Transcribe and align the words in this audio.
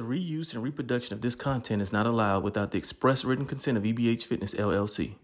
The 0.00 0.06
reuse 0.06 0.54
and 0.54 0.62
reproduction 0.62 1.12
of 1.12 1.20
this 1.20 1.34
content 1.34 1.82
is 1.82 1.92
not 1.92 2.06
allowed 2.06 2.42
without 2.42 2.70
the 2.70 2.78
express 2.78 3.22
written 3.22 3.44
consent 3.44 3.76
of 3.76 3.84
EBH 3.84 4.22
Fitness 4.22 4.54
LLC. 4.54 5.16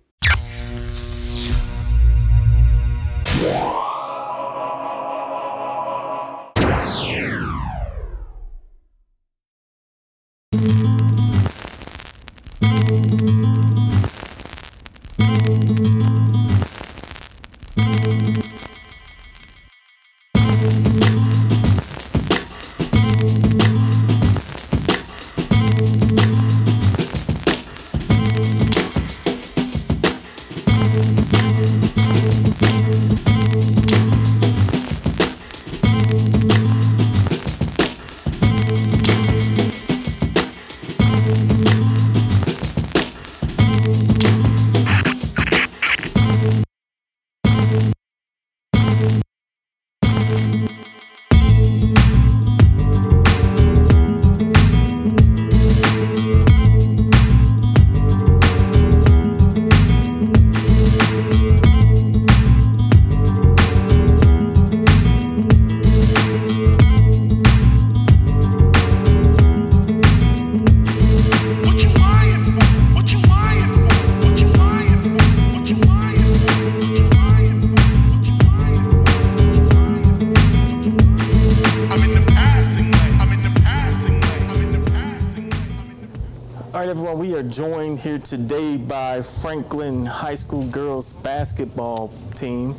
Right, 86.86 86.90
everyone, 86.92 87.18
we 87.18 87.34
are 87.34 87.42
joined 87.42 87.98
here 87.98 88.16
today 88.16 88.76
by 88.76 89.20
Franklin 89.20 90.06
High 90.06 90.36
School 90.36 90.68
girls 90.68 91.14
basketball 91.14 92.12
team. 92.36 92.76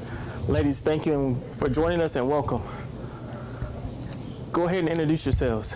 Ladies, 0.47 0.79
thank 0.79 1.05
you 1.05 1.37
for 1.51 1.67
joining 1.67 1.99
us 1.99 2.15
and 2.15 2.29
welcome. 2.29 2.61
Go 4.53 4.63
ahead 4.63 4.79
and 4.79 4.87
introduce 4.87 5.25
yourselves. 5.25 5.75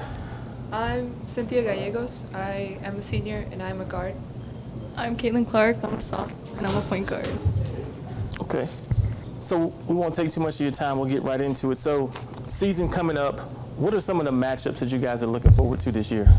I'm 0.71 1.21
Cynthia 1.25 1.61
Gallegos. 1.63 2.33
I 2.33 2.79
am 2.83 2.95
a 2.95 3.01
senior 3.01 3.45
and 3.51 3.61
I'm 3.61 3.81
a 3.81 3.85
guard. 3.85 4.15
I'm 4.95 5.17
Caitlin 5.17 5.45
Clark. 5.49 5.83
I'm 5.83 5.95
a 5.95 6.01
sophomore 6.01 6.57
and 6.57 6.65
I'm 6.65 6.77
a 6.77 6.81
point 6.83 7.07
guard. 7.07 7.27
Okay. 8.39 8.69
So 9.41 9.73
we 9.87 9.95
won't 9.95 10.15
take 10.15 10.31
too 10.31 10.39
much 10.39 10.55
of 10.55 10.61
your 10.61 10.71
time. 10.71 10.99
We'll 10.99 11.09
get 11.09 11.23
right 11.23 11.41
into 11.41 11.71
it. 11.71 11.79
So, 11.79 12.13
season 12.47 12.87
coming 12.87 13.17
up. 13.17 13.41
What 13.75 13.93
are 13.93 13.99
some 13.99 14.21
of 14.21 14.25
the 14.25 14.31
matchups 14.31 14.79
that 14.79 14.89
you 14.89 14.99
guys 14.99 15.21
are 15.21 15.27
looking 15.27 15.51
forward 15.51 15.81
to 15.81 15.91
this 15.91 16.09
year? 16.09 16.31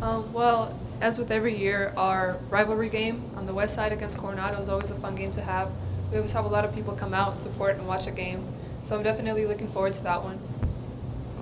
Um, 0.00 0.32
well, 0.32 0.78
as 1.00 1.18
with 1.18 1.30
every 1.30 1.56
year, 1.56 1.92
our 1.96 2.38
rivalry 2.50 2.88
game 2.88 3.30
on 3.36 3.46
the 3.46 3.54
west 3.54 3.74
side 3.74 3.92
against 3.92 4.18
Coronado 4.18 4.60
is 4.60 4.68
always 4.68 4.90
a 4.90 4.94
fun 4.96 5.14
game 5.14 5.30
to 5.32 5.42
have. 5.42 5.70
We 6.10 6.16
always 6.16 6.32
have 6.32 6.44
a 6.44 6.48
lot 6.48 6.64
of 6.64 6.74
people 6.74 6.94
come 6.94 7.14
out, 7.14 7.32
and 7.32 7.40
support, 7.40 7.76
and 7.76 7.86
watch 7.86 8.06
a 8.06 8.10
game. 8.10 8.46
So 8.84 8.96
I'm 8.96 9.02
definitely 9.02 9.46
looking 9.46 9.68
forward 9.70 9.92
to 9.94 10.02
that 10.04 10.22
one. 10.22 10.38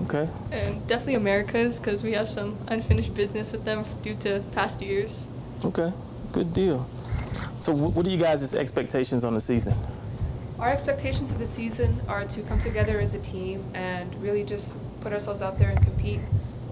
Okay. 0.03 0.29
And 0.51 0.87
definitely 0.87 1.15
Americas 1.15 1.79
because 1.79 2.03
we 2.03 2.13
have 2.13 2.29
some 2.29 2.59
unfinished 2.69 3.15
business 3.15 3.53
with 3.53 3.65
them 3.65 3.85
due 4.03 4.15
to 4.17 4.43
past 4.53 4.83
years. 4.83 5.27
Okay. 5.65 5.93
Good 6.33 6.53
deal. 6.53 6.89
So, 7.61 7.73
what 7.73 8.07
are 8.07 8.11
you 8.11 8.19
guys' 8.19 8.55
expectations 8.55 9.25
on 9.25 9.33
the 9.33 9.41
season? 9.41 9.75
Our 10.59 10.71
expectations 10.71 11.31
of 11.31 11.39
the 11.39 11.47
season 11.47 12.01
are 12.09 12.25
to 12.27 12.43
come 12.43 12.59
together 12.59 12.99
as 13.01 13.15
a 13.15 13.19
team 13.19 13.65
and 13.75 14.15
really 14.23 14.45
just 14.45 14.79
put 15.01 15.13
ourselves 15.13 15.43
out 15.43 15.59
there 15.59 15.71
and 15.71 15.83
compete. 15.83 16.21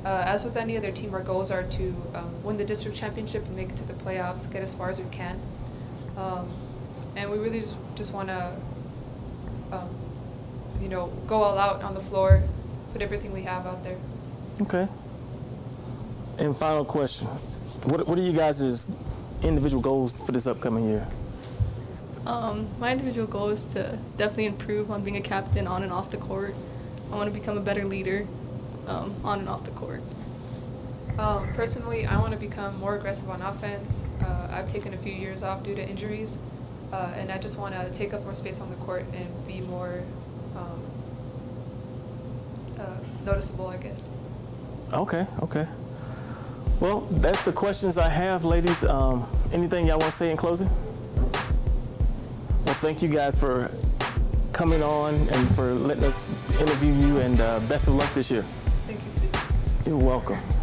Uh, 0.05 0.23
as 0.27 0.45
with 0.45 0.57
any 0.57 0.77
other 0.77 0.93
team, 0.93 1.15
our 1.15 1.23
goals 1.23 1.51
are 1.51 1.63
to 1.63 1.95
um, 2.15 2.43
win 2.43 2.59
the 2.59 2.65
district 2.65 2.95
championship 2.95 3.45
and 3.47 3.57
make 3.57 3.71
it 3.71 3.77
to 3.77 3.85
the 3.85 3.95
playoffs, 3.95 4.51
get 4.53 4.63
as 4.63 4.75
far 4.75 4.91
as 4.91 5.01
we 5.01 5.09
can. 5.11 5.41
Um, 6.17 6.51
and 7.17 7.31
we 7.31 7.39
really 7.39 7.61
just, 7.61 7.75
just 7.95 8.13
want 8.13 8.29
to, 8.29 8.53
um, 9.73 9.89
you 10.83 10.89
know, 10.89 11.07
go 11.27 11.43
all 11.43 11.57
out 11.57 11.83
on 11.83 11.95
the 11.95 12.01
floor, 12.01 12.43
put 12.93 13.01
everything 13.01 13.33
we 13.33 13.43
have 13.45 13.67
out 13.67 13.83
there. 13.83 13.97
Okay. 14.61 14.87
And 16.39 16.55
final 16.55 16.85
question. 16.85 17.27
What, 17.85 18.07
what 18.07 18.19
are 18.19 18.23
you 18.23 18.33
guys' 18.33 18.87
individual 19.43 19.81
goals 19.81 20.21
for 20.21 20.33
this 20.33 20.47
upcoming 20.47 20.89
year? 20.89 21.07
Um, 22.27 22.69
my 22.79 22.93
individual 22.93 23.27
goal 23.27 23.49
is 23.49 23.65
to 23.73 23.99
definitely 24.19 24.47
improve 24.47 24.91
on 24.91 25.03
being 25.03 25.17
a 25.17 25.23
captain 25.23 25.67
on 25.67 25.83
and 25.83 25.93
off 25.93 26.11
the 26.11 26.19
court. 26.19 26.55
I 27.11 27.17
want 27.17 27.33
to 27.33 27.39
become 27.39 27.57
a 27.57 27.61
better 27.61 27.87
leader 27.87 28.27
um, 28.87 29.15
on 29.25 29.41
and 29.41 29.49
off 29.49 29.65
the 29.65 29.71
court. 29.73 30.03
Um, 31.19 31.53
personally, 31.55 32.07
I 32.07 32.19
want 32.19 32.33
to 32.33 32.39
become 32.39 32.79
more 32.79 32.97
aggressive 32.97 33.31
on 33.31 33.41
offense. 33.41 34.03
Uh, 34.21 34.49
I've 34.51 34.69
taken 34.69 34.95
a 34.95 34.97
few 34.99 35.13
years 35.13 35.45
off 35.45 35.63
due 35.63 35.75
to 35.75 35.89
injuries, 35.89 36.39
uh, 36.93 37.13
and 37.17 37.31
I 37.31 37.39
just 37.39 37.57
want 37.57 37.75
to 37.75 37.91
take 37.93 38.13
up 38.13 38.25
more 38.25 38.35
space 38.35 38.61
on 38.61 38.69
the 38.69 38.77
court 38.77 39.05
and 39.13 39.47
be 39.47 39.61
more 39.61 40.03
um, 40.57 40.83
uh, 42.81 42.97
noticeable, 43.25 43.69
I 43.69 43.77
guess. 43.77 44.09
Okay, 44.93 45.27
okay. 45.43 45.67
Well, 46.81 47.03
that's 47.13 47.45
the 47.45 47.53
questions 47.53 47.97
I 47.97 48.09
have, 48.09 48.45
ladies. 48.45 48.83
Um, 48.83 49.25
anything 49.53 49.87
y'all 49.87 49.99
want 49.99 50.11
to 50.11 50.17
say 50.17 50.33
in 50.33 50.37
closing? 50.37 50.69
Well, 52.65 52.75
thank 52.75 53.03
you 53.03 53.09
guys 53.09 53.39
for 53.39 53.71
coming 54.53 54.83
on 54.83 55.15
and 55.29 55.55
for 55.55 55.75
letting 55.75 56.05
us 56.05 56.25
interview 56.59 56.93
you, 56.93 57.19
and 57.19 57.41
uh, 57.41 57.61
best 57.61 57.87
of 57.87 57.95
luck 57.95 58.13
this 58.15 58.33
year. 58.33 58.45
You're 59.87 59.99
welcome. 59.99 60.54